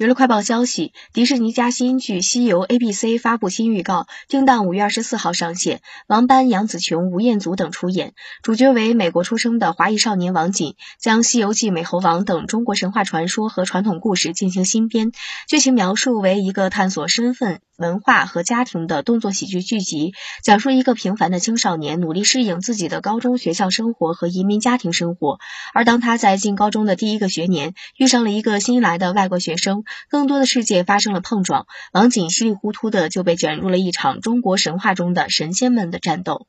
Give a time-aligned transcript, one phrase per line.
[0.00, 5.82] 娱乐快报消息，迪士尼加新剧《西游 A B C》发布新预告，定档五月二十四号上线。
[6.06, 15.12] 王斑、杨紫琼、吴彦祖等出演，主角为美国出生的华裔少年王锦，将《西游记》美猴王等中国神话传说和传统故事进行新编。
[15.46, 17.60] 剧情描述为一个探索身份。
[17.80, 25.38] 文化和家庭的动作喜剧剧集，讲述一个平凡的青少年努力适应自己的高中学校生活和移民家庭生活。
[25.72, 31.66] 而当他在进高中的第一个学年，遇上了一个新来的外国学生，更多的世界发生了碰撞。
[31.94, 36.46] 王景稀里糊涂的就被卷入了一场中国神话中的神仙们的战斗。